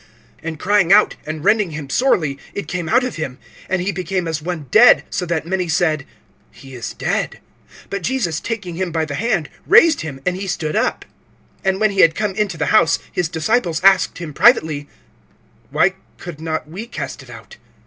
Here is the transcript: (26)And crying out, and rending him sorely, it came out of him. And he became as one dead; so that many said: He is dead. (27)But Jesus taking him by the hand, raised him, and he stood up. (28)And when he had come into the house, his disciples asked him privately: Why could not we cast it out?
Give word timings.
(26)And 0.43 0.57
crying 0.57 0.91
out, 0.91 1.15
and 1.27 1.43
rending 1.45 1.69
him 1.69 1.87
sorely, 1.87 2.39
it 2.55 2.67
came 2.67 2.89
out 2.89 3.03
of 3.03 3.17
him. 3.17 3.37
And 3.69 3.83
he 3.83 3.91
became 3.91 4.27
as 4.27 4.41
one 4.41 4.65
dead; 4.71 5.03
so 5.11 5.27
that 5.27 5.45
many 5.45 5.67
said: 5.67 6.07
He 6.49 6.73
is 6.73 6.93
dead. 6.95 7.39
(27)But 7.91 8.01
Jesus 8.01 8.39
taking 8.39 8.73
him 8.77 8.91
by 8.91 9.05
the 9.05 9.13
hand, 9.13 9.47
raised 9.67 10.01
him, 10.01 10.19
and 10.25 10.35
he 10.35 10.47
stood 10.47 10.75
up. 10.75 11.05
(28)And 11.65 11.79
when 11.79 11.91
he 11.91 11.99
had 12.01 12.15
come 12.15 12.31
into 12.33 12.57
the 12.57 12.65
house, 12.73 12.97
his 13.11 13.29
disciples 13.29 13.79
asked 13.83 14.17
him 14.17 14.33
privately: 14.33 14.89
Why 15.69 15.93
could 16.17 16.41
not 16.41 16.67
we 16.67 16.87
cast 16.87 17.21
it 17.21 17.29
out? 17.29 17.57